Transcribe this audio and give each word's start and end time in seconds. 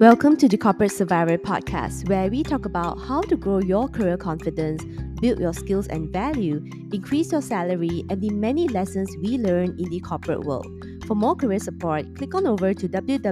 Welcome 0.00 0.36
to 0.38 0.48
the 0.48 0.56
Corporate 0.56 0.92
Survivor 0.92 1.36
podcast, 1.36 2.08
where 2.08 2.30
we 2.30 2.42
talk 2.42 2.64
about 2.64 2.98
how 3.02 3.20
to 3.20 3.36
grow 3.36 3.58
your 3.58 3.86
career 3.86 4.16
confidence, 4.16 4.82
build 5.20 5.38
your 5.38 5.52
skills 5.52 5.88
and 5.88 6.10
value, 6.10 6.64
increase 6.90 7.32
your 7.32 7.42
salary, 7.42 8.06
and 8.08 8.18
the 8.18 8.30
many 8.30 8.66
lessons 8.66 9.14
we 9.22 9.36
learn 9.36 9.78
in 9.78 9.90
the 9.90 10.00
corporate 10.00 10.40
world. 10.44 10.66
For 11.06 11.14
more 11.14 11.36
career 11.36 11.58
support, 11.58 12.16
click 12.16 12.34
on 12.34 12.46
over 12.46 12.72
to 12.72 12.88
www.maping.com. 12.88 13.28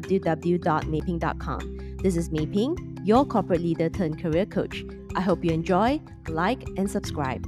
This 2.02 2.16
is 2.18 2.30
Maping, 2.30 3.00
your 3.02 3.24
corporate 3.24 3.62
leader 3.62 3.88
turned 3.88 4.20
career 4.20 4.44
coach. 4.44 4.84
I 5.16 5.22
hope 5.22 5.42
you 5.42 5.52
enjoy, 5.52 6.02
like, 6.28 6.68
and 6.76 6.90
subscribe. 6.90 7.46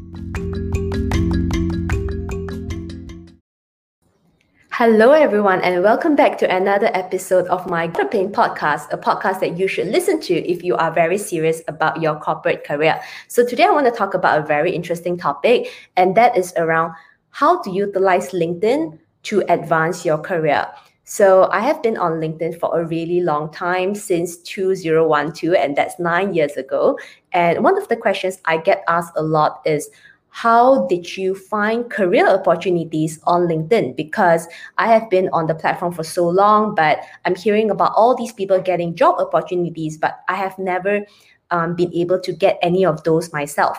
Hello, 4.81 5.13
everyone, 5.13 5.61
and 5.61 5.83
welcome 5.83 6.17
back 6.17 6.39
to 6.39 6.51
another 6.51 6.91
episode 6.95 7.47
of 7.49 7.69
Maping 7.69 8.33
podcast, 8.33 8.91
a 8.91 8.97
podcast 8.97 9.41
that 9.41 9.59
you 9.59 9.69
should 9.69 9.89
listen 9.89 10.19
to 10.21 10.33
if 10.51 10.65
you 10.65 10.75
are 10.75 10.91
very 10.91 11.19
serious 11.19 11.61
about 11.69 12.01
your 12.01 12.19
corporate 12.19 12.65
career. 12.65 12.99
So, 13.29 13.45
today 13.45 13.65
I 13.65 13.73
want 13.73 13.85
to 13.85 13.93
talk 13.93 14.15
about 14.15 14.41
a 14.41 14.47
very 14.47 14.75
interesting 14.75 15.19
topic, 15.19 15.71
and 15.99 16.17
that 16.17 16.35
is 16.35 16.55
around 16.57 16.95
how 17.29 17.61
to 17.61 17.71
utilize 17.71 18.31
LinkedIn 18.31 18.99
to 19.25 19.45
advance 19.53 20.07
your 20.07 20.17
career. 20.17 20.67
So, 21.05 21.51
I 21.53 21.61
have 21.61 21.83
been 21.83 21.99
on 21.99 22.13
LinkedIn 22.13 22.59
for 22.59 22.81
a 22.81 22.87
really 22.87 23.21
long 23.21 23.53
time 23.53 23.95
since 23.95 24.39
2012, 24.39 25.57
and 25.57 25.77
that's 25.77 25.99
nine 25.99 26.33
years 26.33 26.57
ago. 26.57 26.99
And 27.33 27.63
one 27.63 27.77
of 27.77 27.87
the 27.89 27.97
questions 27.97 28.39
I 28.47 28.57
get 28.57 28.83
asked 28.89 29.13
a 29.15 29.23
lot 29.23 29.61
is, 29.67 29.91
how 30.31 30.87
did 30.87 31.17
you 31.17 31.35
find 31.35 31.91
career 31.91 32.29
opportunities 32.29 33.21
on 33.25 33.43
LinkedIn? 33.43 33.97
Because 33.97 34.47
I 34.79 34.87
have 34.87 35.11
been 35.11 35.29
on 35.33 35.47
the 35.47 35.55
platform 35.55 35.93
for 35.93 36.05
so 36.05 36.29
long, 36.29 36.75
but 36.75 37.01
I'm 37.25 37.35
hearing 37.35 37.71
about 37.71 37.93
all 37.95 38.17
these 38.17 38.33
people 38.33 38.61
getting 38.61 38.95
job 38.95 39.17
opportunities, 39.19 39.99
but 39.99 40.21
I 40.29 40.37
have 40.37 40.59
never 40.59 41.05
um, 41.51 41.75
been 41.75 41.93
able 41.95 42.21
to 42.21 42.33
get 42.33 42.59
any 42.63 42.85
of 42.85 43.03
those 43.05 43.33
myself. 43.33 43.77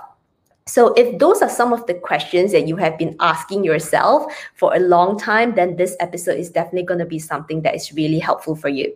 So, 0.68 0.94
if 0.94 1.18
those 1.18 1.42
are 1.42 1.50
some 1.50 1.74
of 1.74 1.86
the 1.88 1.96
questions 1.96 2.52
that 2.52 2.68
you 2.68 2.76
have 2.76 2.98
been 2.98 3.16
asking 3.20 3.64
yourself 3.64 4.32
for 4.56 4.76
a 4.76 4.80
long 4.80 5.18
time, 5.18 5.56
then 5.56 5.76
this 5.76 5.96
episode 6.00 6.38
is 6.38 6.52
definitely 6.52 6.84
going 6.84 7.00
to 7.00 7.06
be 7.06 7.18
something 7.18 7.64
that 7.64 7.76
is 7.76 7.92
really 7.94 8.20
helpful 8.20 8.56
for 8.56 8.70
you. 8.70 8.96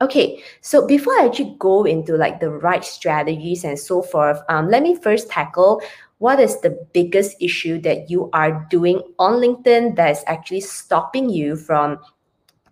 Okay, 0.00 0.42
so 0.60 0.86
before 0.86 1.12
I 1.14 1.26
actually 1.26 1.56
go 1.58 1.84
into 1.84 2.16
like 2.16 2.40
the 2.40 2.50
right 2.50 2.84
strategies 2.84 3.64
and 3.64 3.78
so 3.78 4.02
forth, 4.02 4.40
um, 4.48 4.68
let 4.68 4.82
me 4.82 4.96
first 4.96 5.30
tackle 5.30 5.80
what 6.24 6.40
is 6.40 6.58
the 6.62 6.70
biggest 6.94 7.36
issue 7.38 7.78
that 7.78 8.08
you 8.08 8.30
are 8.32 8.66
doing 8.70 9.02
on 9.18 9.34
LinkedIn 9.42 9.94
that 9.96 10.10
is 10.10 10.24
actually 10.26 10.62
stopping 10.62 11.28
you 11.28 11.54
from 11.54 11.98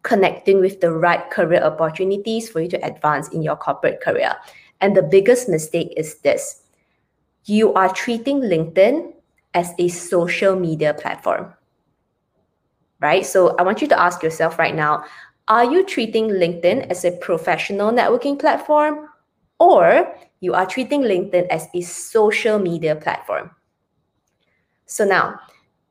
connecting 0.04 0.58
with 0.58 0.80
the 0.80 0.90
right 0.90 1.30
career 1.30 1.62
opportunities 1.62 2.48
for 2.48 2.62
you 2.62 2.68
to 2.68 2.82
advance 2.82 3.28
in 3.28 3.42
your 3.42 3.56
corporate 3.56 4.00
career. 4.00 4.34
And 4.80 4.96
the 4.96 5.02
biggest 5.02 5.50
mistake 5.50 5.92
is 5.98 6.14
this 6.20 6.62
you 7.44 7.74
are 7.74 7.92
treating 7.92 8.40
LinkedIn 8.40 9.12
as 9.52 9.74
a 9.78 9.88
social 9.88 10.56
media 10.56 10.94
platform. 10.94 11.52
Right? 13.00 13.26
So 13.26 13.54
I 13.58 13.64
want 13.64 13.82
you 13.82 13.88
to 13.88 14.00
ask 14.00 14.22
yourself 14.22 14.58
right 14.58 14.74
now 14.74 15.04
are 15.48 15.70
you 15.70 15.84
treating 15.84 16.28
LinkedIn 16.28 16.88
as 16.88 17.04
a 17.04 17.12
professional 17.12 17.92
networking 17.92 18.38
platform 18.38 19.11
or 19.62 20.12
you 20.40 20.54
are 20.54 20.66
treating 20.66 21.02
LinkedIn 21.02 21.46
as 21.46 21.68
a 21.72 21.80
social 21.82 22.58
media 22.58 22.96
platform. 22.96 23.52
So 24.86 25.04
now, 25.04 25.38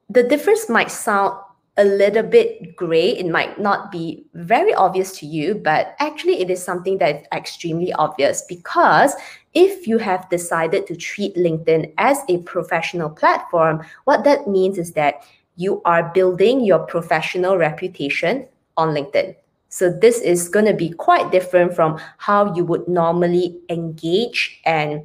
the 0.10 0.24
difference 0.24 0.68
might 0.68 0.92
sound 0.92 1.40
a 1.78 1.86
little 1.86 2.24
bit 2.24 2.76
gray. 2.76 3.12
It 3.12 3.28
might 3.28 3.58
not 3.60 3.90
be 3.90 4.26
very 4.34 4.74
obvious 4.74 5.18
to 5.20 5.26
you, 5.26 5.56
but 5.56 5.96
actually, 6.00 6.42
it 6.42 6.50
is 6.50 6.62
something 6.62 6.98
that 6.98 7.16
is 7.16 7.28
extremely 7.32 7.94
obvious 7.94 8.44
because 8.50 9.16
if 9.54 9.88
you 9.88 9.98
have 9.98 10.30
decided 10.30 10.86
to 10.88 10.98
treat 10.98 11.36
LinkedIn 11.38 11.94
as 11.98 12.20
a 12.28 12.40
professional 12.40 13.10
platform, 13.10 13.86
what 14.04 14.26
that 14.26 14.48
means 14.50 14.78
is 14.78 14.92
that 14.94 15.24
you 15.56 15.82
are 15.86 16.12
building 16.14 16.60
your 16.60 16.80
professional 16.80 17.58
reputation 17.58 18.48
on 18.76 18.90
LinkedIn. 18.90 19.36
So 19.72 19.90
this 19.90 20.20
is 20.20 20.50
going 20.50 20.66
to 20.66 20.74
be 20.74 20.90
quite 20.90 21.32
different 21.32 21.74
from 21.74 21.98
how 22.18 22.54
you 22.56 22.66
would 22.66 22.90
normally 22.90 23.58
engage 23.70 24.60
and 24.66 25.04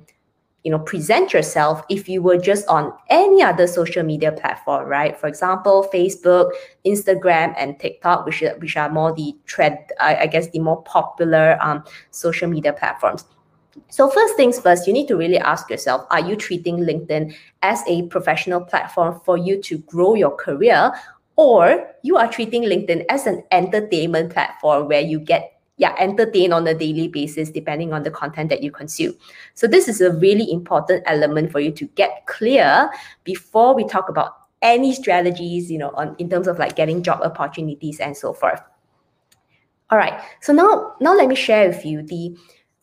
you 0.64 0.72
know 0.72 0.80
present 0.80 1.32
yourself 1.32 1.84
if 1.88 2.08
you 2.08 2.20
were 2.20 2.36
just 2.36 2.66
on 2.66 2.92
any 3.08 3.42
other 3.42 3.68
social 3.68 4.02
media 4.02 4.32
platform, 4.32 4.88
right? 4.88 5.16
For 5.16 5.28
example, 5.28 5.88
Facebook, 5.94 6.50
Instagram, 6.84 7.54
and 7.56 7.78
TikTok, 7.78 8.26
which 8.26 8.42
are, 8.42 8.58
which 8.58 8.76
are 8.76 8.90
more 8.90 9.14
the 9.14 9.36
trend, 9.46 9.78
I, 10.00 10.16
I 10.16 10.26
guess, 10.26 10.50
the 10.50 10.58
more 10.58 10.82
popular 10.82 11.56
um, 11.60 11.84
social 12.10 12.48
media 12.48 12.72
platforms. 12.72 13.24
So 13.88 14.10
first 14.10 14.34
things 14.36 14.58
first, 14.58 14.88
you 14.88 14.92
need 14.92 15.06
to 15.08 15.16
really 15.16 15.38
ask 15.38 15.70
yourself, 15.70 16.06
are 16.10 16.20
you 16.20 16.34
treating 16.34 16.78
LinkedIn 16.78 17.36
as 17.62 17.82
a 17.86 18.08
professional 18.08 18.62
platform 18.62 19.20
for 19.24 19.36
you 19.36 19.62
to 19.62 19.78
grow 19.78 20.14
your 20.14 20.34
career 20.34 20.92
or 21.36 21.86
you 22.02 22.16
are 22.16 22.30
treating 22.30 22.62
LinkedIn 22.62 23.04
as 23.08 23.26
an 23.26 23.44
entertainment 23.52 24.32
platform 24.32 24.88
where 24.88 25.00
you 25.00 25.20
get 25.20 25.52
yeah 25.76 25.94
entertained 25.98 26.54
on 26.54 26.66
a 26.66 26.72
daily 26.72 27.06
basis 27.06 27.50
depending 27.50 27.92
on 27.92 28.02
the 28.02 28.10
content 28.10 28.48
that 28.50 28.62
you 28.62 28.70
consume. 28.70 29.14
So 29.54 29.66
this 29.66 29.88
is 29.88 30.00
a 30.00 30.12
really 30.12 30.50
important 30.50 31.02
element 31.06 31.52
for 31.52 31.60
you 31.60 31.70
to 31.72 31.86
get 31.94 32.26
clear 32.26 32.90
before 33.24 33.74
we 33.74 33.84
talk 33.84 34.08
about 34.08 34.36
any 34.62 34.94
strategies 34.94 35.70
you 35.70 35.78
know 35.78 35.90
on 35.90 36.16
in 36.18 36.30
terms 36.30 36.48
of 36.48 36.58
like 36.58 36.76
getting 36.76 37.02
job 37.02 37.20
opportunities 37.22 38.00
and 38.00 38.16
so 38.16 38.32
forth. 38.32 38.60
All 39.90 39.98
right. 39.98 40.20
So 40.40 40.52
now 40.52 40.94
now 41.00 41.14
let 41.14 41.28
me 41.28 41.34
share 41.34 41.68
with 41.68 41.84
you 41.84 42.02
the 42.02 42.36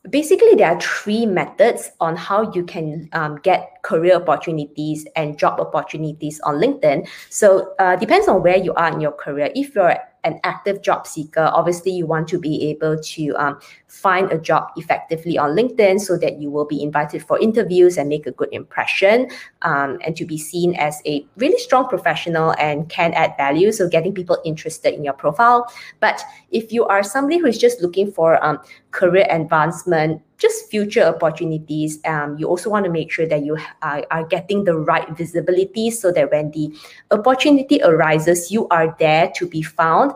basically 0.09 0.55
there 0.55 0.71
are 0.71 0.79
three 0.81 1.25
methods 1.25 1.91
on 1.99 2.15
how 2.15 2.51
you 2.53 2.63
can 2.63 3.09
um, 3.13 3.39
get 3.43 3.81
career 3.83 4.15
opportunities 4.15 5.05
and 5.15 5.37
job 5.37 5.59
opportunities 5.59 6.39
on 6.41 6.55
linkedin. 6.55 7.07
So 7.29 7.73
uh, 7.79 7.95
depends 7.95 8.27
on 8.27 8.43
where 8.43 8.57
you 8.57 8.73
are 8.73 8.91
in 8.91 8.99
your 8.99 9.13
career. 9.13 9.51
If 9.55 9.75
you're 9.75 9.95
an 10.23 10.39
active 10.43 10.81
job 10.81 11.05
seeker, 11.05 11.49
obviously 11.53 11.91
you 11.91 12.05
want 12.05 12.27
to 12.29 12.39
be 12.39 12.69
able 12.69 12.97
to 12.97 13.33
um, 13.35 13.59
find 13.87 14.31
a 14.31 14.37
job 14.37 14.69
effectively 14.75 15.37
on 15.37 15.51
LinkedIn 15.51 15.99
so 15.99 16.17
that 16.17 16.41
you 16.41 16.49
will 16.49 16.65
be 16.65 16.81
invited 16.81 17.23
for 17.23 17.39
interviews 17.39 17.97
and 17.97 18.09
make 18.09 18.25
a 18.25 18.31
good 18.31 18.49
impression 18.51 19.29
um, 19.63 19.99
and 20.05 20.15
to 20.15 20.25
be 20.25 20.37
seen 20.37 20.75
as 20.75 21.01
a 21.05 21.25
really 21.37 21.57
strong 21.57 21.87
professional 21.87 22.55
and 22.57 22.89
can 22.89 23.13
add 23.13 23.35
value. 23.37 23.71
So 23.71 23.87
getting 23.87 24.13
people 24.13 24.37
interested 24.45 24.93
in 24.93 25.03
your 25.03 25.13
profile. 25.13 25.71
But 25.99 26.23
if 26.51 26.71
you 26.71 26.85
are 26.85 27.03
somebody 27.03 27.37
who 27.37 27.47
is 27.47 27.57
just 27.57 27.81
looking 27.81 28.11
for 28.11 28.43
um, 28.43 28.59
career 28.91 29.27
advancement, 29.29 30.21
just 30.43 30.69
future 30.69 31.03
opportunities. 31.03 31.99
Um, 32.05 32.37
you 32.37 32.47
also 32.47 32.69
want 32.69 32.85
to 32.85 32.91
make 32.91 33.11
sure 33.11 33.25
that 33.25 33.43
you 33.43 33.57
are, 33.81 34.05
are 34.11 34.25
getting 34.25 34.65
the 34.65 34.75
right 34.75 35.09
visibility 35.17 35.89
so 35.89 36.11
that 36.11 36.29
when 36.31 36.51
the 36.51 36.75
opportunity 37.09 37.81
arises, 37.81 38.51
you 38.51 38.67
are 38.67 38.95
there 38.99 39.31
to 39.37 39.47
be 39.47 39.63
found. 39.63 40.11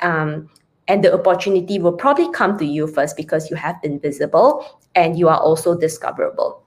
Um, 0.00 0.48
and 0.88 1.02
the 1.02 1.12
opportunity 1.12 1.78
will 1.78 1.92
probably 1.92 2.30
come 2.32 2.58
to 2.58 2.64
you 2.64 2.86
first 2.86 3.16
because 3.16 3.50
you 3.50 3.56
have 3.56 3.80
been 3.82 3.98
visible 4.00 4.64
and 4.94 5.18
you 5.18 5.28
are 5.28 5.38
also 5.38 5.78
discoverable. 5.78 6.62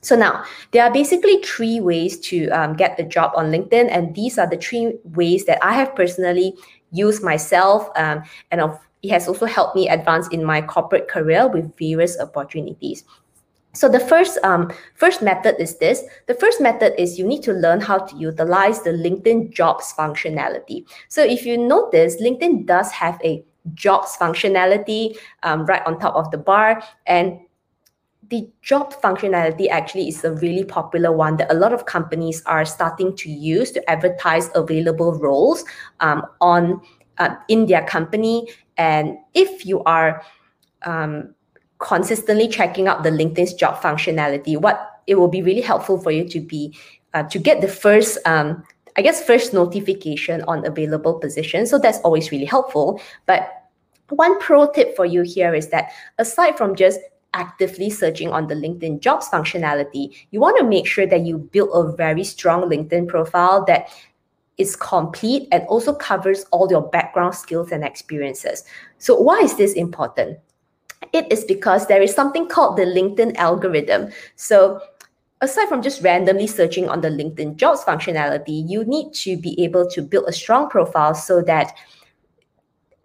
So 0.00 0.16
now 0.16 0.44
there 0.70 0.84
are 0.84 0.92
basically 0.92 1.42
three 1.42 1.80
ways 1.80 2.20
to 2.30 2.48
um, 2.50 2.76
get 2.76 3.00
a 3.00 3.04
job 3.04 3.32
on 3.34 3.50
LinkedIn, 3.50 3.88
and 3.90 4.14
these 4.14 4.38
are 4.38 4.48
the 4.48 4.56
three 4.56 4.94
ways 5.04 5.44
that 5.46 5.58
I 5.62 5.72
have 5.74 5.94
personally 5.96 6.54
used 6.92 7.22
myself, 7.22 7.88
um, 7.96 8.22
and 8.50 8.60
of 8.60 8.78
it 9.02 9.10
has 9.10 9.28
also 9.28 9.46
helped 9.46 9.76
me 9.76 9.88
advance 9.88 10.26
in 10.28 10.44
my 10.44 10.60
corporate 10.60 11.06
career 11.08 11.46
with 11.46 11.76
various 11.78 12.18
opportunities. 12.18 13.04
So 13.74 13.88
the 13.88 14.00
first 14.00 14.38
um, 14.42 14.72
first 14.94 15.22
method 15.22 15.54
is 15.60 15.78
this. 15.78 16.02
The 16.26 16.34
first 16.34 16.60
method 16.60 17.00
is 17.00 17.18
you 17.18 17.26
need 17.26 17.42
to 17.44 17.52
learn 17.52 17.80
how 17.80 17.98
to 17.98 18.16
utilize 18.16 18.82
the 18.82 18.90
LinkedIn 18.90 19.52
Jobs 19.52 19.94
functionality. 19.96 20.84
So 21.08 21.22
if 21.22 21.46
you 21.46 21.56
notice, 21.58 22.20
LinkedIn 22.20 22.66
does 22.66 22.90
have 22.90 23.20
a 23.22 23.44
Jobs 23.74 24.16
functionality 24.16 25.18
um, 25.42 25.66
right 25.66 25.82
on 25.86 26.00
top 26.00 26.16
of 26.16 26.30
the 26.30 26.38
bar, 26.38 26.82
and 27.06 27.38
the 28.30 28.48
job 28.62 28.92
functionality 29.02 29.68
actually 29.70 30.08
is 30.08 30.22
a 30.22 30.32
really 30.32 30.64
popular 30.64 31.12
one 31.12 31.36
that 31.36 31.50
a 31.50 31.54
lot 31.54 31.72
of 31.72 31.86
companies 31.86 32.42
are 32.44 32.64
starting 32.64 33.16
to 33.16 33.30
use 33.30 33.72
to 33.72 33.90
advertise 33.90 34.50
available 34.54 35.14
roles 35.18 35.64
um, 36.00 36.22
on 36.40 36.80
uh, 37.18 37.34
in 37.48 37.66
their 37.66 37.84
company 37.84 38.46
and 38.76 39.18
if 39.34 39.66
you 39.66 39.82
are 39.84 40.22
um, 40.82 41.34
consistently 41.78 42.48
checking 42.48 42.88
out 42.88 43.02
the 43.02 43.10
LinkedIn's 43.10 43.54
job 43.54 43.80
functionality, 43.80 44.56
what 44.60 45.02
it 45.06 45.16
will 45.16 45.28
be 45.28 45.42
really 45.42 45.60
helpful 45.60 45.98
for 45.98 46.10
you 46.10 46.28
to 46.28 46.40
be 46.40 46.76
uh, 47.14 47.22
to 47.24 47.38
get 47.38 47.60
the 47.60 47.68
first 47.68 48.18
um, 48.26 48.62
I 48.96 49.02
guess 49.02 49.22
first 49.22 49.52
notification 49.52 50.42
on 50.48 50.66
available 50.66 51.14
positions. 51.14 51.70
So 51.70 51.78
that's 51.78 51.98
always 52.00 52.32
really 52.32 52.44
helpful. 52.44 53.00
But 53.26 53.48
one 54.08 54.38
pro 54.40 54.70
tip 54.72 54.96
for 54.96 55.06
you 55.06 55.22
here 55.22 55.54
is 55.54 55.68
that 55.68 55.90
aside 56.18 56.56
from 56.58 56.74
just 56.74 56.98
actively 57.34 57.90
searching 57.90 58.30
on 58.30 58.46
the 58.46 58.54
LinkedIn 58.54 59.00
jobs 59.00 59.28
functionality, 59.28 60.26
you 60.30 60.40
want 60.40 60.58
to 60.58 60.64
make 60.64 60.86
sure 60.86 61.06
that 61.06 61.20
you 61.20 61.38
build 61.38 61.70
a 61.72 61.96
very 61.96 62.24
strong 62.24 62.62
LinkedIn 62.62 63.08
profile 63.08 63.64
that 63.66 63.88
is 64.56 64.74
complete 64.74 65.46
and 65.52 65.62
also 65.68 65.94
covers 65.94 66.44
all 66.50 66.68
your 66.70 66.82
background 66.82 67.34
skills 67.34 67.70
and 67.70 67.84
experiences. 67.84 68.64
So 68.98 69.18
why 69.18 69.38
is 69.38 69.56
this 69.56 69.72
important? 69.74 70.38
It 71.12 71.30
is 71.30 71.44
because 71.44 71.86
there 71.86 72.02
is 72.02 72.14
something 72.14 72.48
called 72.48 72.76
the 72.76 72.84
LinkedIn 72.84 73.36
algorithm. 73.36 74.10
So 74.34 74.80
aside 75.40 75.68
from 75.68 75.82
just 75.82 76.02
randomly 76.02 76.48
searching 76.48 76.88
on 76.88 77.00
the 77.00 77.08
LinkedIn 77.08 77.56
jobs 77.56 77.84
functionality, 77.84 78.68
you 78.68 78.84
need 78.84 79.12
to 79.14 79.36
be 79.36 79.62
able 79.62 79.88
to 79.90 80.02
build 80.02 80.24
a 80.28 80.32
strong 80.32 80.68
profile 80.68 81.14
so 81.14 81.40
that 81.42 81.72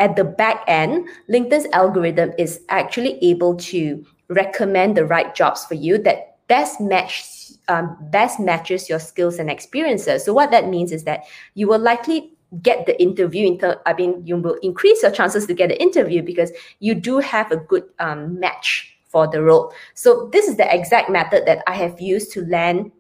at 0.04 0.18
the 0.18 0.26
back 0.26 0.66
end, 0.68 1.08
LinkedIn's 1.30 1.66
algorithm 1.72 2.34
is 2.38 2.60
actually 2.68 3.18
able 3.24 3.56
to 3.56 4.06
recommend 4.28 4.98
the 4.98 5.06
right 5.06 5.34
jobs 5.34 5.64
for 5.66 5.76
you 5.76 5.98
that 6.00 6.36
best 6.48 6.82
match 6.82 7.30
um, 7.70 7.96
best 8.12 8.42
matches 8.42 8.90
your 8.90 9.00
skills 9.00 9.40
and 9.40 9.50
experiences. 9.50 10.26
So 10.26 10.34
what 10.34 10.52
that 10.52 10.68
means 10.68 10.92
is 10.92 11.06
that 11.06 11.22
you 11.54 11.70
will 11.70 11.80
likely 11.80 12.34
get 12.62 12.86
the 12.86 13.02
interview 13.02 13.48
in 13.48 13.58
ter- 13.58 13.82
I 13.86 13.94
mean 13.94 14.22
you 14.26 14.36
will 14.36 14.58
increase 14.62 15.02
your 15.02 15.12
chances 15.12 15.48
to 15.48 15.54
get 15.54 15.72
an 15.72 15.78
interview 15.78 16.22
because 16.22 16.52
you 16.80 16.94
do 16.94 17.20
have 17.20 17.50
a 17.54 17.58
good 17.58 17.86
um, 18.00 18.38
match 18.38 18.98
for 19.08 19.26
the 19.28 19.42
role. 19.42 19.74
So 19.94 20.30
this 20.34 20.50
is 20.50 20.58
the 20.58 20.68
exact 20.76 21.10
method 21.10 21.46
that 21.46 21.64
I 21.66 21.76
have 21.76 22.02
used 22.02 22.34
to 22.34 22.46
land 22.48 22.92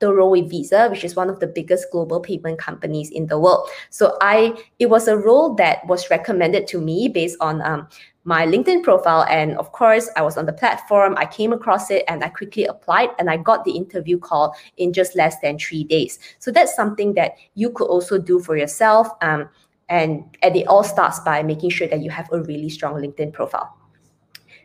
the 0.00 0.12
role 0.12 0.30
with 0.30 0.50
Visa, 0.50 0.88
which 0.88 1.04
is 1.04 1.16
one 1.16 1.30
of 1.30 1.40
the 1.40 1.46
biggest 1.46 1.90
global 1.90 2.20
payment 2.20 2.58
companies 2.58 3.10
in 3.10 3.26
the 3.26 3.38
world. 3.38 3.68
So 3.90 4.16
I 4.20 4.54
it 4.78 4.90
was 4.90 5.08
a 5.08 5.16
role 5.16 5.54
that 5.54 5.86
was 5.86 6.10
recommended 6.10 6.66
to 6.68 6.80
me 6.80 7.08
based 7.08 7.36
on 7.40 7.62
um, 7.62 7.88
my 8.24 8.46
LinkedIn 8.46 8.82
profile. 8.82 9.24
And 9.30 9.56
of 9.56 9.72
course, 9.72 10.10
I 10.14 10.22
was 10.22 10.36
on 10.36 10.44
the 10.44 10.52
platform, 10.52 11.14
I 11.16 11.24
came 11.24 11.52
across 11.52 11.90
it 11.90 12.04
and 12.08 12.22
I 12.22 12.28
quickly 12.28 12.66
applied 12.66 13.08
and 13.18 13.30
I 13.30 13.38
got 13.38 13.64
the 13.64 13.72
interview 13.72 14.18
call 14.18 14.54
in 14.76 14.92
just 14.92 15.16
less 15.16 15.40
than 15.40 15.58
three 15.58 15.82
days. 15.82 16.18
So 16.38 16.50
that's 16.50 16.76
something 16.76 17.14
that 17.14 17.36
you 17.54 17.70
could 17.70 17.86
also 17.86 18.18
do 18.18 18.38
for 18.38 18.56
yourself. 18.56 19.08
Um, 19.22 19.48
and, 19.88 20.36
and 20.42 20.54
it 20.54 20.66
all 20.68 20.84
starts 20.84 21.20
by 21.20 21.42
making 21.42 21.70
sure 21.70 21.88
that 21.88 22.02
you 22.02 22.10
have 22.10 22.30
a 22.30 22.42
really 22.42 22.68
strong 22.68 23.00
LinkedIn 23.00 23.32
profile. 23.32 23.74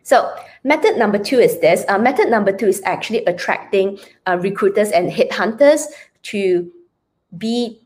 So 0.04 0.32
method 0.62 0.96
number 0.96 1.18
two 1.18 1.40
is 1.40 1.58
this. 1.58 1.84
Uh, 1.88 1.98
method 1.98 2.28
number 2.28 2.52
two 2.52 2.68
is 2.68 2.80
actually 2.84 3.24
attracting 3.24 3.98
uh, 4.26 4.38
recruiters 4.40 4.90
and 4.90 5.10
headhunters 5.10 5.86
to 6.24 6.70
be 7.36 7.80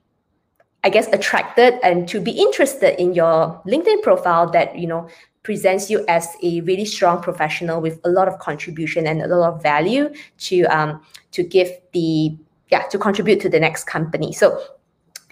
I 0.85 0.91
guess 0.91 1.09
attracted 1.09 1.75
and 1.83 2.09
to 2.09 2.21
be 2.21 2.31
interested 2.31 3.01
in 3.01 3.13
your 3.13 3.61
LinkedIn 3.67 4.03
profile 4.03 4.49
that 4.51 4.79
you 4.79 4.87
know 4.87 5.09
presents 5.43 5.91
you 5.91 6.05
as 6.09 6.29
a 6.43 6.61
really 6.63 6.85
strong 6.85 7.21
professional 7.21 7.81
with 7.81 8.01
a 8.05 8.09
lot 8.09 8.29
of 8.29 8.39
contribution 8.39 9.07
and 9.07 9.23
a 9.23 9.27
lot 9.27 9.55
of 9.55 9.63
value 9.63 10.13
to 10.39 10.65
um, 10.65 11.01
to 11.33 11.43
give 11.43 11.71
the 11.93 12.37
yeah 12.71 12.83
to 12.89 12.99
contribute 12.99 13.41
to 13.41 13.49
the 13.49 13.59
next 13.59 13.85
company. 13.85 14.33
So 14.33 14.61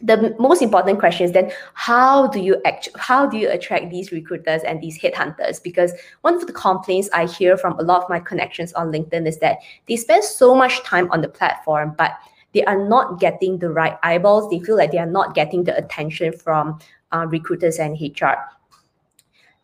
the 0.02 0.37
most 0.38 0.60
important 0.60 0.98
question 0.98 1.25
is 1.25 1.32
then 1.32 1.50
how 1.75 2.26
do 2.28 2.38
you 2.38 2.60
act 2.66 2.88
how 2.96 3.26
do 3.26 3.38
you 3.38 3.50
attract 3.50 3.90
these 3.90 4.12
recruiters 4.12 4.62
and 4.62 4.81
these 4.81 4.98
headhunters 4.98 5.62
because 5.62 5.93
one 6.20 6.34
of 6.34 6.46
the 6.46 6.52
complaints 6.52 7.08
i 7.14 7.25
hear 7.25 7.56
from 7.56 7.78
a 7.78 7.82
lot 7.82 8.02
of 8.02 8.10
my 8.10 8.20
connections 8.20 8.72
on 8.75 8.93
linkedin 8.93 9.26
is 9.26 9.38
that 9.38 9.58
they 9.87 9.96
spend 9.96 10.22
so 10.22 10.54
much 10.54 10.82
time 10.82 11.10
on 11.12 11.22
the 11.22 11.28
platform 11.28 11.94
but 11.96 12.12
they 12.52 12.64
are 12.64 12.87
not 12.88 13.19
getting 13.20 13.58
the 13.58 13.70
right 13.70 13.96
eyeballs 14.02 14.50
they 14.50 14.60
feel 14.60 14.76
like 14.76 14.90
they 14.93 14.98
are 14.98 15.06
not 15.06 15.34
getting 15.34 15.64
the 15.64 15.76
attention 15.76 16.32
from 16.32 16.78
uh, 17.12 17.26
recruiters 17.28 17.78
and 17.78 17.98
hr 17.98 18.34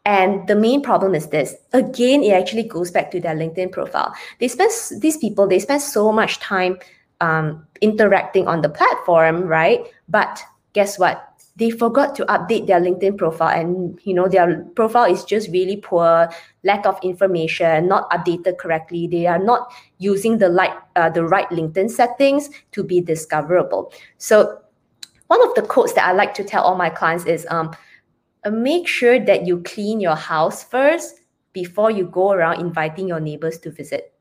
and 0.04 0.48
the 0.48 0.56
main 0.56 0.82
problem 0.82 1.14
is 1.14 1.28
this. 1.28 1.54
Again, 1.72 2.24
it 2.24 2.32
actually 2.32 2.64
goes 2.64 2.90
back 2.90 3.12
to 3.12 3.20
their 3.20 3.36
LinkedIn 3.36 3.70
profile. 3.70 4.12
They 4.40 4.48
spend 4.48 4.72
these 5.00 5.16
people, 5.16 5.46
they 5.46 5.60
spend 5.60 5.80
so 5.80 6.10
much 6.10 6.40
time 6.40 6.78
um, 7.22 7.64
interacting 7.80 8.48
on 8.48 8.60
the 8.60 8.68
platform, 8.68 9.42
right? 9.44 9.86
But 10.08 10.42
guess 10.74 10.98
what? 10.98 11.28
They 11.56 11.70
forgot 11.70 12.16
to 12.16 12.24
update 12.26 12.66
their 12.66 12.80
LinkedIn 12.80 13.18
profile, 13.18 13.52
and 13.60 14.00
you 14.04 14.14
know 14.14 14.26
their 14.26 14.64
profile 14.74 15.04
is 15.04 15.22
just 15.22 15.50
really 15.50 15.76
poor, 15.76 16.28
lack 16.64 16.86
of 16.86 16.98
information, 17.02 17.88
not 17.88 18.10
updated 18.10 18.56
correctly. 18.58 19.06
They 19.06 19.26
are 19.26 19.38
not 19.38 19.70
using 19.98 20.38
the 20.38 20.50
right 20.50 20.72
uh, 20.96 21.10
the 21.10 21.24
right 21.24 21.48
LinkedIn 21.50 21.90
settings 21.90 22.48
to 22.72 22.82
be 22.82 23.00
discoverable. 23.00 23.92
So, 24.16 24.58
one 25.26 25.46
of 25.46 25.54
the 25.54 25.62
quotes 25.62 25.92
that 25.92 26.08
I 26.08 26.12
like 26.12 26.32
to 26.34 26.44
tell 26.44 26.64
all 26.64 26.74
my 26.74 26.88
clients 26.88 27.26
is, 27.26 27.46
um, 27.50 27.76
make 28.50 28.88
sure 28.88 29.20
that 29.20 29.46
you 29.46 29.60
clean 29.62 30.00
your 30.00 30.16
house 30.16 30.64
first 30.64 31.20
before 31.52 31.90
you 31.90 32.06
go 32.06 32.32
around 32.32 32.60
inviting 32.60 33.06
your 33.06 33.20
neighbors 33.20 33.58
to 33.58 33.70
visit. 33.70 34.11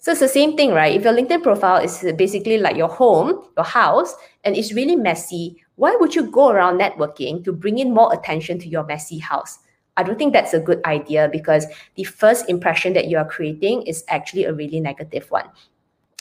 So 0.00 0.12
it's 0.12 0.20
the 0.20 0.28
same 0.28 0.56
thing, 0.56 0.70
right? 0.70 0.94
If 0.94 1.02
your 1.02 1.12
LinkedIn 1.12 1.42
profile 1.42 1.82
is 1.82 2.06
basically 2.16 2.58
like 2.58 2.76
your 2.76 2.88
home, 2.88 3.42
your 3.56 3.64
house, 3.64 4.14
and 4.44 4.56
it's 4.56 4.72
really 4.72 4.94
messy, 4.94 5.56
why 5.74 5.96
would 5.98 6.14
you 6.14 6.30
go 6.30 6.50
around 6.50 6.78
networking 6.80 7.44
to 7.44 7.52
bring 7.52 7.78
in 7.78 7.92
more 7.92 8.12
attention 8.14 8.60
to 8.60 8.68
your 8.68 8.84
messy 8.84 9.18
house? 9.18 9.58
I 9.96 10.04
don't 10.04 10.16
think 10.16 10.32
that's 10.32 10.54
a 10.54 10.60
good 10.60 10.84
idea 10.84 11.28
because 11.32 11.66
the 11.96 12.04
first 12.04 12.48
impression 12.48 12.92
that 12.92 13.08
you 13.08 13.18
are 13.18 13.28
creating 13.28 13.82
is 13.82 14.04
actually 14.06 14.44
a 14.44 14.52
really 14.52 14.78
negative 14.78 15.28
one. 15.32 15.50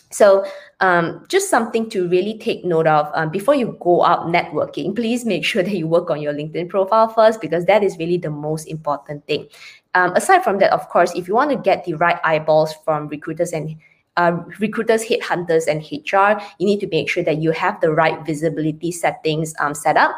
So, 0.10 0.46
um, 0.80 1.26
just 1.28 1.50
something 1.50 1.90
to 1.90 2.08
really 2.08 2.38
take 2.38 2.64
note 2.64 2.88
of 2.88 3.10
um, 3.14 3.30
before 3.30 3.56
you 3.56 3.78
go 3.82 4.04
out 4.04 4.28
networking. 4.28 4.96
Please 4.96 5.26
make 5.26 5.44
sure 5.44 5.64
that 5.64 5.76
you 5.76 5.88
work 5.88 6.10
on 6.10 6.22
your 6.22 6.34
LinkedIn 6.34 6.70
profile 6.70 7.10
first 7.10 7.42
because 7.42 7.66
that 7.66 7.84
is 7.84 7.98
really 7.98 8.18
the 8.18 8.30
most 8.30 8.68
important 8.68 9.26
thing. 9.28 9.48
Um, 9.96 10.14
aside 10.14 10.44
from 10.44 10.60
that, 10.60 10.72
of 10.72 10.88
course, 10.90 11.12
if 11.16 11.28
you 11.28 11.34
want 11.34 11.52
to 11.52 11.58
get 11.58 11.84
the 11.86 11.96
right 11.96 12.20
eyeballs 12.24 12.74
from 12.86 13.08
recruiters 13.08 13.52
and 13.52 13.76
uh, 14.18 14.44
recruiters, 14.60 15.06
headhunters, 15.06 15.68
and 15.68 15.82
HR, 15.82 16.42
you 16.60 16.66
need 16.66 16.80
to 16.80 16.88
make 16.88 17.10
sure 17.10 17.24
that 17.24 17.38
you 17.38 17.52
have 17.52 17.80
the 17.82 17.92
right 17.92 18.26
visibility 18.26 18.92
settings 18.92 19.54
um, 19.60 19.74
set 19.74 19.96
up 19.96 20.18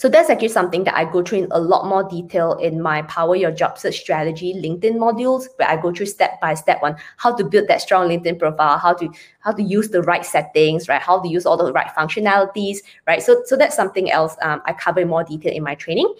so 0.00 0.08
that's 0.08 0.30
actually 0.30 0.48
something 0.48 0.84
that 0.84 0.96
I 0.96 1.04
go 1.04 1.22
through 1.22 1.40
in 1.40 1.48
a 1.50 1.60
lot 1.60 1.84
more 1.84 2.02
detail 2.02 2.54
in 2.54 2.80
my 2.80 3.02
Power 3.02 3.36
Your 3.36 3.50
Job 3.50 3.76
Search 3.76 3.98
Strategy 3.98 4.54
LinkedIn 4.54 4.96
modules, 4.96 5.44
where 5.56 5.68
I 5.68 5.76
go 5.76 5.92
through 5.92 6.06
step 6.06 6.40
by 6.40 6.54
step 6.54 6.82
on 6.82 6.96
how 7.18 7.36
to 7.36 7.44
build 7.44 7.68
that 7.68 7.82
strong 7.82 8.08
LinkedIn 8.08 8.38
profile, 8.38 8.78
how 8.78 8.94
to 8.94 9.12
how 9.40 9.52
to 9.52 9.62
use 9.62 9.90
the 9.90 10.00
right 10.00 10.24
settings, 10.24 10.88
right? 10.88 11.02
How 11.02 11.20
to 11.20 11.28
use 11.28 11.44
all 11.44 11.58
the 11.58 11.70
right 11.70 11.88
functionalities, 11.88 12.78
right? 13.06 13.22
So 13.22 13.42
so 13.44 13.58
that's 13.58 13.76
something 13.76 14.10
else 14.10 14.36
um, 14.40 14.62
I 14.64 14.72
cover 14.72 15.00
in 15.00 15.08
more 15.08 15.22
detail 15.22 15.52
in 15.52 15.62
my 15.62 15.74
training. 15.74 16.14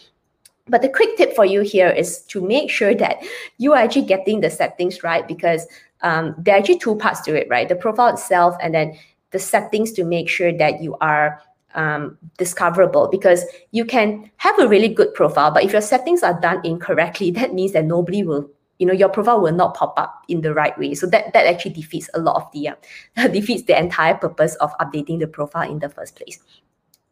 But 0.67 0.83
the 0.83 0.91
quick 0.91 1.17
tip 1.17 1.35
for 1.35 1.47
you 1.47 1.63
here 1.63 1.89
is 1.89 2.21
to 2.25 2.43
make 2.43 2.69
sure 2.69 2.95
that 2.95 3.25
you 3.57 3.73
are 3.73 3.79
actually 3.79 4.05
getting 4.05 4.43
the 4.43 4.51
settings 4.51 5.03
right 5.03 5.27
because 5.27 5.67
um, 6.03 6.35
there 6.37 6.55
are 6.55 6.59
actually 6.59 6.81
two 6.81 6.97
parts 6.97 7.23
to 7.23 7.35
it, 7.35 7.49
right? 7.49 7.67
The 7.67 7.77
profile 7.77 8.13
itself 8.13 8.57
and 8.61 8.75
then 8.75 8.99
the 9.31 9.39
settings 9.39 9.93
to 9.93 10.05
make 10.05 10.29
sure 10.29 10.53
that 10.53 10.83
you 10.83 10.97
are 11.01 11.41
um, 11.75 12.19
discoverable 12.39 13.09
because 13.09 13.45
you 13.71 13.85
can 13.85 14.31
have 14.37 14.59
a 14.59 14.69
really 14.69 14.89
good 14.89 15.15
profile, 15.15 15.51
but 15.51 15.65
if 15.65 15.73
your 15.73 15.81
settings 15.81 16.23
are 16.23 16.39
done 16.41 16.61
incorrectly, 16.65 17.31
that 17.39 17.55
means 17.55 17.73
that 17.73 17.85
nobody 17.85 18.23
will, 18.23 18.51
you 18.79 18.87
know, 18.87 18.93
your 18.93 19.09
profile 19.09 19.41
will 19.41 19.55
not 19.55 19.75
pop 19.75 19.99
up 19.99 20.23
in 20.29 20.41
the 20.41 20.55
right 20.55 20.77
way. 20.79 20.95
So 20.95 21.07
that 21.09 21.33
that 21.33 21.47
actually 21.47 21.73
defeats 21.73 22.09
a 22.15 22.21
lot 22.21 22.37
of 22.37 22.51
the 22.53 22.69
uh, 22.69 23.29
defeats 23.29 23.65
the 23.65 23.79
entire 23.79 24.15
purpose 24.15 24.55
of 24.57 24.73
updating 24.79 25.19
the 25.19 25.27
profile 25.27 25.71
in 25.71 25.79
the 25.79 25.89
first 25.89 26.17
place. 26.17 26.39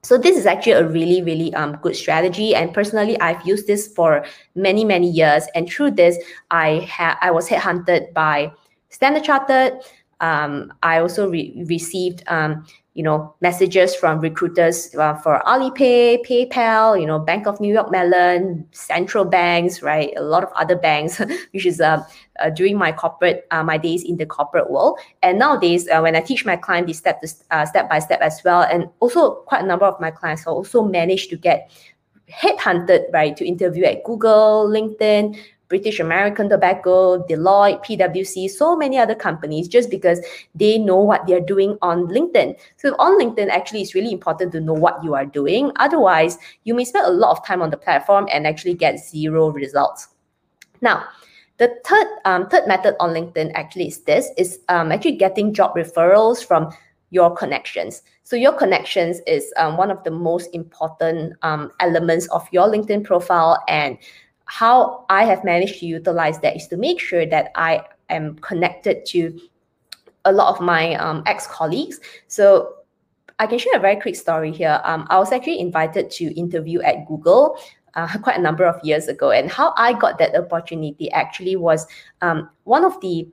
So 0.03 0.17
this 0.17 0.37
is 0.37 0.47
actually 0.47 0.73
a 0.73 0.87
really, 0.87 1.23
really 1.23 1.53
um, 1.55 1.77
good 1.83 1.97
strategy. 1.97 2.55
And 2.55 2.73
personally, 2.73 3.21
I've 3.21 3.45
used 3.47 3.67
this 3.67 3.89
for 3.89 4.25
many, 4.55 4.85
many 4.85 5.11
years. 5.11 5.45
And 5.55 5.69
through 5.69 5.93
this, 5.93 6.17
I 6.51 6.87
had 6.89 7.17
I 7.21 7.31
was 7.31 7.49
headhunted 7.49 8.13
by 8.15 8.53
Standard 8.91 9.25
Chartered. 9.25 9.81
Um, 10.21 10.73
I 10.83 10.99
also 10.99 11.29
re- 11.29 11.65
received 11.67 12.23
um, 12.29 12.65
you 12.99 13.05
know, 13.05 13.33
messages 13.41 13.95
from 13.95 14.19
recruiters 14.19 14.93
uh, 14.97 15.15
for 15.15 15.41
Alipay, 15.47 16.19
PayPal, 16.27 17.01
you 17.01 17.07
know, 17.07 17.21
Bank 17.21 17.47
of 17.47 17.61
New 17.61 17.73
York 17.73 17.93
Mellon, 17.93 18.67
central 18.73 19.25
banks, 19.25 19.83
right? 19.83 20.13
A 20.17 20.21
lot 20.21 20.43
of 20.43 20.51
other 20.57 20.75
banks, 20.75 21.19
which 21.53 21.65
is 21.65 21.81
uh, 21.81 22.03
uh, 22.41 22.51
during 22.51 22.77
my 22.77 22.91
corporate, 22.91 23.47
uh, 23.53 23.63
my 23.63 23.79
days 23.79 24.03
in 24.03 24.17
the 24.17 24.27
corporate 24.27 24.69
world. 24.69 24.99
And 25.23 25.39
nowadays, 25.39 25.87
uh, 25.89 26.01
when 26.01 26.17
I 26.17 26.21
teach 26.21 26.45
my 26.45 26.57
client 26.57 26.89
this 26.89 26.99
step, 26.99 27.23
uh, 27.53 27.65
step 27.67 27.89
by 27.89 28.01
step 28.01 28.21
as 28.21 28.43
well, 28.45 28.63
and 28.63 28.89
also 28.99 29.43
quite 29.47 29.63
a 29.63 29.67
number 29.67 29.87
of 29.87 30.01
my 30.01 30.11
clients 30.11 30.45
also 30.45 30.83
managed 30.83 31.31
to 31.31 31.37
get 31.37 31.71
headhunted, 32.29 33.13
right, 33.13 33.37
to 33.37 33.47
interview 33.47 33.85
at 33.85 34.03
Google, 34.03 34.69
LinkedIn, 34.69 35.39
British 35.69 36.01
American 36.01 36.49
Tobacco, 36.49 37.23
Deloitte, 37.25 37.85
PwC, 37.85 38.49
so 38.49 38.77
many 38.77 38.99
other 38.99 39.15
companies 39.15 39.69
just 39.69 39.91
because 39.91 40.21
they 40.55 40.79
know 40.79 40.97
what 40.97 41.27
they're 41.27 41.41
doing 41.41 41.77
on 41.83 42.07
LinkedIn. 42.09 42.59
So 42.77 42.95
on 42.99 43.21
LinkedIn, 43.21 43.49
actually, 43.49 43.83
it's 43.83 43.95
really 43.95 44.13
important 44.13 44.53
to 44.53 44.61
know 44.61 44.73
what 44.73 45.03
you 45.05 45.15
are 45.15 45.27
doing. 45.27 45.73
Otherwise, 45.77 46.39
you 46.65 46.75
may 46.75 46.85
spend 46.85 47.07
a 47.07 47.11
lot 47.11 47.37
of 47.37 47.47
time 47.47 47.63
on 47.63 47.71
the 47.71 47.77
platform 47.77 48.29
and 48.33 48.47
actually 48.47 48.75
get 48.75 48.99
zero 48.99 49.51
results. 49.51 50.09
Now, 50.81 51.05
the 51.59 51.77
third 51.85 52.07
um, 52.25 52.49
third 52.49 52.69
method 52.69 52.95
on 53.01 53.11
LinkedIn 53.11 53.51
actually 53.55 53.89
is 53.89 54.03
this 54.03 54.31
is 54.37 54.61
um, 54.69 54.93
actually 54.93 55.17
getting 55.17 55.53
job 55.53 55.75
referrals 55.75 56.45
from 56.45 56.73
your 57.11 57.35
connections. 57.35 58.03
So 58.23 58.37
your 58.37 58.53
connections 58.53 59.21
is 59.27 59.53
um, 59.57 59.77
one 59.77 59.91
of 59.91 60.05
the 60.05 60.11
most 60.11 60.51
important 60.53 61.33
um, 61.43 61.73
elements 61.81 62.29
of 62.29 62.47
your 62.53 62.69
LinkedIn 62.69 63.05
profile 63.05 63.63
and 63.67 63.99
how 64.49 65.05
I 65.11 65.25
have 65.25 65.45
managed 65.45 65.79
to 65.81 65.87
utilize 65.87 66.41
that 66.41 66.57
is 66.57 66.67
to 66.69 66.77
make 66.77 67.01
sure 67.01 67.27
that 67.27 67.53
I 67.55 67.85
am 68.09 68.37
connected 68.37 69.05
to 69.07 69.39
a 70.25 70.33
lot 70.33 70.55
of 70.55 70.61
my 70.61 70.95
um, 70.95 71.23
ex 71.27 71.47
colleagues. 71.47 72.01
So 72.27 72.75
I 73.39 73.47
can 73.47 73.59
share 73.59 73.77
a 73.77 73.81
very 73.81 74.01
quick 74.01 74.17
story 74.17 74.51
here. 74.51 74.81
Um, 74.85 75.07
I 75.11 75.19
was 75.19 75.33
actually 75.33 75.61
invited 75.61 76.11
to 76.13 76.35
interview 76.35 76.81
at 76.81 77.07
Google 77.07 77.59
uh, 77.95 78.09
quite 78.23 78.39
a 78.39 78.43
number 78.43 78.65
of 78.65 78.83
years 78.83 79.07
ago. 79.07 79.31
And 79.31 79.51
how 79.51 79.75
I 79.77 79.93
got 79.93 80.19
that 80.19 80.35
opportunity 80.35 81.11
actually 81.13 81.57
was 81.57 81.87
um, 82.23 82.49
one 82.65 82.85
of 82.85 83.01
the 83.01 83.29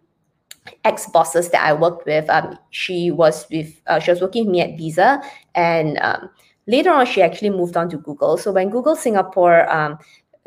ex 0.84 1.08
bosses 1.08 1.50
that 1.50 1.64
I 1.64 1.74
worked 1.74 2.06
with. 2.06 2.30
Um, 2.30 2.58
she 2.72 3.12
was 3.12 3.48
with 3.50 3.82
uh, 3.88 4.00
she 4.00 4.12
was 4.12 4.22
working 4.22 4.46
with 4.46 4.52
me 4.52 4.62
at 4.62 4.78
Visa, 4.78 5.22
and 5.54 5.98
um, 6.00 6.30
later 6.68 6.92
on 6.92 7.06
she 7.06 7.22
actually 7.22 7.52
moved 7.52 7.78
on 7.78 7.90
to 7.90 7.98
Google. 7.98 8.38
So 8.38 8.52
when 8.52 8.70
Google 8.70 8.96
Singapore, 8.96 9.70
um, 9.72 9.98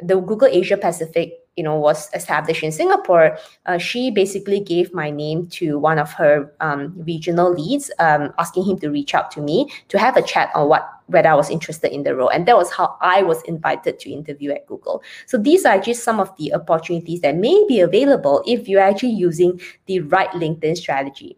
the 0.02 0.20
Google 0.20 0.48
Asia 0.48 0.76
Pacific 0.76 1.34
you 1.56 1.64
know 1.64 1.74
was 1.74 2.08
established 2.14 2.62
in 2.62 2.70
Singapore, 2.70 3.36
uh, 3.66 3.78
she 3.78 4.12
basically 4.12 4.60
gave 4.60 4.94
my 4.94 5.10
name 5.10 5.48
to 5.48 5.76
one 5.78 5.98
of 5.98 6.12
her 6.12 6.54
um, 6.60 6.94
regional 7.04 7.52
leads, 7.52 7.90
um, 7.98 8.32
asking 8.38 8.64
him 8.64 8.78
to 8.78 8.90
reach 8.90 9.12
out 9.12 9.32
to 9.32 9.40
me 9.40 9.68
to 9.88 9.98
have 9.98 10.16
a 10.16 10.22
chat 10.22 10.50
on 10.54 10.68
what 10.68 10.88
whether 11.06 11.28
I 11.28 11.34
was 11.34 11.50
interested 11.50 11.92
in 11.92 12.04
the 12.04 12.14
role, 12.14 12.28
and 12.28 12.46
that 12.46 12.56
was 12.56 12.70
how 12.70 12.96
I 13.00 13.22
was 13.22 13.42
invited 13.42 13.98
to 13.98 14.10
interview 14.10 14.52
at 14.52 14.66
Google. 14.66 15.02
So 15.26 15.36
these 15.36 15.64
are 15.64 15.80
just 15.80 16.04
some 16.04 16.20
of 16.20 16.34
the 16.36 16.54
opportunities 16.54 17.22
that 17.22 17.34
may 17.34 17.64
be 17.66 17.80
available 17.80 18.44
if 18.46 18.68
you're 18.68 18.80
actually 18.80 19.14
using 19.18 19.60
the 19.86 20.00
right 20.00 20.30
LinkedIn 20.30 20.76
strategy. 20.76 21.36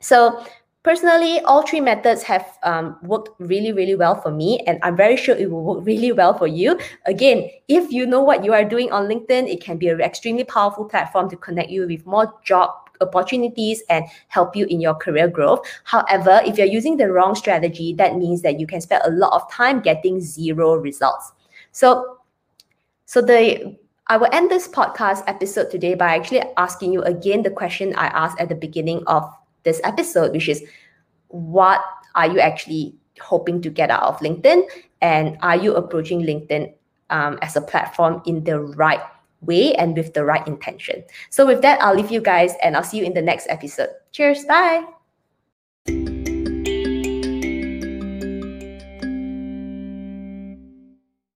So 0.00 0.44
Personally, 0.86 1.40
all 1.40 1.66
three 1.66 1.80
methods 1.80 2.22
have 2.22 2.58
um, 2.62 2.96
worked 3.02 3.30
really, 3.40 3.72
really 3.72 3.96
well 3.96 4.14
for 4.14 4.30
me, 4.30 4.60
and 4.68 4.78
I'm 4.84 4.96
very 4.96 5.16
sure 5.16 5.34
it 5.34 5.50
will 5.50 5.64
work 5.64 5.84
really 5.84 6.12
well 6.12 6.38
for 6.38 6.46
you. 6.46 6.78
Again, 7.06 7.50
if 7.66 7.90
you 7.90 8.06
know 8.06 8.22
what 8.22 8.44
you 8.44 8.52
are 8.52 8.62
doing 8.62 8.92
on 8.92 9.08
LinkedIn, 9.08 9.52
it 9.52 9.60
can 9.60 9.78
be 9.78 9.88
an 9.88 10.00
extremely 10.00 10.44
powerful 10.44 10.84
platform 10.84 11.28
to 11.30 11.36
connect 11.36 11.70
you 11.70 11.88
with 11.88 12.06
more 12.06 12.32
job 12.44 12.70
opportunities 13.00 13.82
and 13.90 14.04
help 14.28 14.54
you 14.54 14.64
in 14.66 14.80
your 14.80 14.94
career 14.94 15.26
growth. 15.26 15.66
However, 15.82 16.40
if 16.46 16.56
you're 16.56 16.68
using 16.68 16.98
the 16.98 17.10
wrong 17.10 17.34
strategy, 17.34 17.92
that 17.94 18.14
means 18.14 18.42
that 18.42 18.60
you 18.60 18.66
can 18.68 18.80
spend 18.80 19.02
a 19.04 19.10
lot 19.10 19.32
of 19.32 19.50
time 19.50 19.80
getting 19.80 20.20
zero 20.20 20.76
results. 20.76 21.32
So, 21.72 22.18
so 23.06 23.20
the 23.20 23.76
I 24.06 24.18
will 24.18 24.28
end 24.30 24.52
this 24.52 24.68
podcast 24.68 25.24
episode 25.26 25.68
today 25.68 25.96
by 25.96 26.14
actually 26.14 26.44
asking 26.56 26.92
you 26.92 27.02
again 27.02 27.42
the 27.42 27.50
question 27.50 27.92
I 27.96 28.06
asked 28.06 28.38
at 28.38 28.48
the 28.48 28.54
beginning 28.54 29.02
of 29.08 29.28
this 29.66 29.82
episode, 29.84 30.32
which 30.32 30.48
is 30.48 30.64
what 31.28 31.84
are 32.14 32.26
you 32.26 32.40
actually 32.40 32.94
hoping 33.20 33.60
to 33.60 33.68
get 33.68 33.90
out 33.90 34.04
of 34.04 34.18
LinkedIn? 34.20 34.62
And 35.02 35.36
are 35.42 35.56
you 35.56 35.74
approaching 35.74 36.22
LinkedIn 36.22 36.72
um, 37.10 37.38
as 37.42 37.56
a 37.56 37.60
platform 37.60 38.22
in 38.24 38.44
the 38.44 38.60
right 38.60 39.02
way 39.42 39.74
and 39.74 39.94
with 39.94 40.14
the 40.14 40.24
right 40.24 40.46
intention? 40.46 41.04
So, 41.28 41.44
with 41.44 41.60
that, 41.60 41.82
I'll 41.82 41.94
leave 41.94 42.10
you 42.10 42.22
guys 42.22 42.54
and 42.62 42.74
I'll 42.74 42.82
see 42.82 42.96
you 42.96 43.04
in 43.04 43.12
the 43.12 43.22
next 43.22 43.46
episode. 43.50 43.90
Cheers. 44.12 44.46
Bye. 44.46 44.95